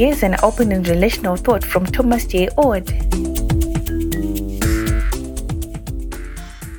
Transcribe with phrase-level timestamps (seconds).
[0.00, 2.48] Here's an open and relational thought from Thomas J.
[2.56, 2.86] Oord.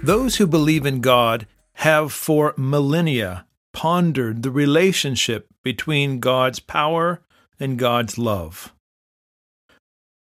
[0.03, 7.21] Those who believe in God have for millennia pondered the relationship between God's power
[7.59, 8.73] and God's love.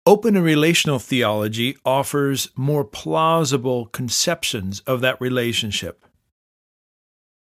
[0.06, 6.04] Open and relational theology offers more plausible conceptions of that relationship.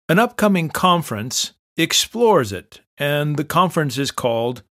[0.07, 4.65] An upcoming conference explores it, and the conference is called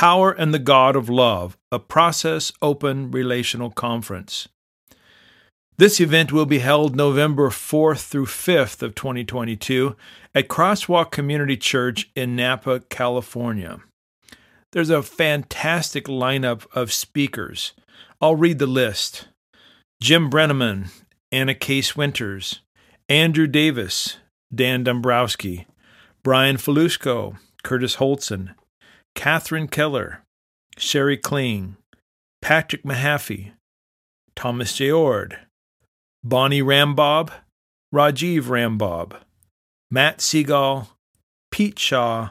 [0.00, 4.48] Power and the God of Love, a process open relational conference.
[5.76, 9.94] This event will be held November 4th through 5th of 2022
[10.34, 13.80] at Crosswalk Community Church in Napa, California.
[14.72, 17.74] There's a fantastic lineup of speakers.
[18.22, 19.28] I'll read the list
[20.00, 20.88] Jim Brenneman,
[21.30, 22.60] Anna Case Winters,
[23.10, 24.16] Andrew Davis,
[24.54, 25.66] Dan Dombrowski,
[26.22, 28.54] Brian Falusco, Curtis Holtzen,
[29.14, 30.22] Catherine Keller,
[30.76, 31.76] Sheri Kling,
[32.40, 33.52] Patrick Mahaffey,
[34.34, 34.90] Thomas J.
[34.90, 35.38] Oord,
[36.24, 37.30] Bonnie Rambob,
[37.94, 39.16] Rajiv Rambob,
[39.90, 40.88] Matt Segall,
[41.50, 42.30] Pete Shaw,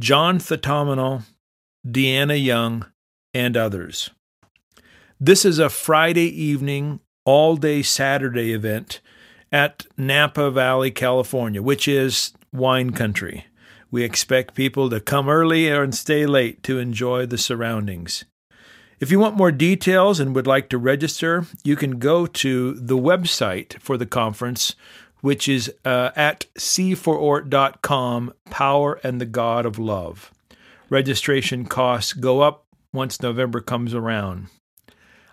[0.00, 1.22] John Thatamanil,
[1.86, 2.86] Deanna Young,
[3.32, 4.10] and others.
[5.20, 9.00] This is a Friday evening, all day Saturday event
[9.52, 13.46] at Napa Valley, California, which is wine country.
[13.90, 18.24] We expect people to come early and stay late to enjoy the surroundings.
[18.98, 22.96] If you want more details and would like to register, you can go to the
[22.96, 24.74] website for the conference,
[25.20, 30.32] which is uh, at c4ort.com, Power and the God of Love.
[30.88, 34.46] Registration costs go up once November comes around.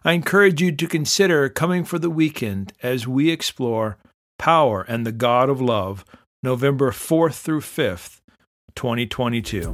[0.03, 3.97] I encourage you to consider coming for the weekend as we explore
[4.37, 6.03] Power and the God of Love,
[6.41, 8.19] November 4th through 5th,
[8.75, 9.73] 2022.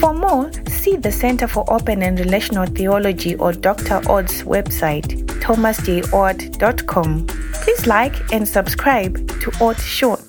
[0.00, 4.02] For more, see the Center for Open and Relational Theology or Dr.
[4.08, 7.26] Oord's website, thomasjoord.com.
[7.26, 10.23] Please like and subscribe to Oord Short.